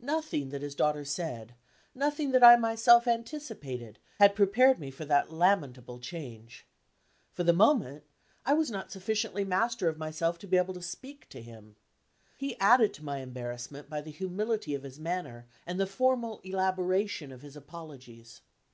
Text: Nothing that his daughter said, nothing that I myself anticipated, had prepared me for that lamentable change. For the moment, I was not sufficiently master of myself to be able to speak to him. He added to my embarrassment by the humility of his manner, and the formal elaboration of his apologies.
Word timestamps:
Nothing 0.00 0.48
that 0.48 0.62
his 0.62 0.74
daughter 0.74 1.04
said, 1.04 1.54
nothing 1.94 2.30
that 2.32 2.42
I 2.42 2.56
myself 2.56 3.06
anticipated, 3.06 3.98
had 4.18 4.34
prepared 4.34 4.78
me 4.80 4.90
for 4.90 5.04
that 5.04 5.30
lamentable 5.30 5.98
change. 5.98 6.66
For 7.34 7.44
the 7.44 7.52
moment, 7.52 8.02
I 8.46 8.54
was 8.54 8.70
not 8.70 8.90
sufficiently 8.90 9.44
master 9.44 9.90
of 9.90 9.98
myself 9.98 10.38
to 10.38 10.46
be 10.48 10.56
able 10.56 10.72
to 10.72 10.80
speak 10.80 11.28
to 11.28 11.42
him. 11.42 11.76
He 12.38 12.58
added 12.58 12.94
to 12.94 13.04
my 13.04 13.18
embarrassment 13.18 13.90
by 13.90 14.00
the 14.00 14.10
humility 14.10 14.74
of 14.74 14.84
his 14.84 14.98
manner, 14.98 15.48
and 15.66 15.78
the 15.78 15.86
formal 15.86 16.40
elaboration 16.44 17.30
of 17.30 17.42
his 17.42 17.54
apologies. 17.54 18.40